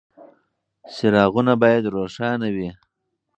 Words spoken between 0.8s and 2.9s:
څراغونه باید روښانه وي.